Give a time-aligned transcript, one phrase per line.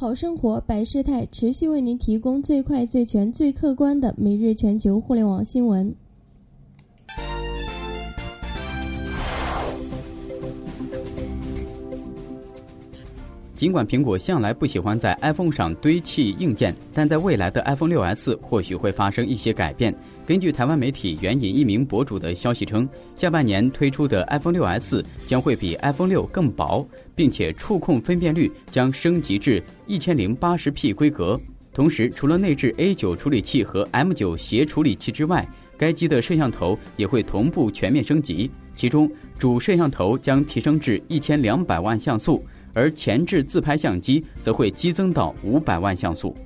[0.00, 5.92] 好生活百事态持续为您提供最快、最全、最客观的每日全球互联网新闻。
[13.56, 19.92] 尽管苹果向来不喜欢在 iPhone 上堆砌硬件，但在未来的 iPhone 6s 或许会发生一些改变。
[20.28, 22.86] 根据台湾媒体援引一名博主的消息称，
[23.16, 31.40] 下半年推出的 iPhone 6s 将会比 iPhone 6更薄，并且触控分辨率将升级至 1080p 规格。
[31.72, 35.48] 同时，除了内置 A9 处理器和 M9 协处理器之外，
[35.78, 38.50] 该机的摄像头也会同步全面升级。
[38.76, 42.44] 其中，主摄像头将提升至1200万像素。
[42.74, 46.36] 而前置自拍相机则会激增到五百万像素。